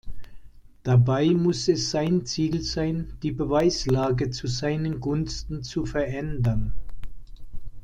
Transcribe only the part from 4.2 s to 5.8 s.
zu seinen Gunsten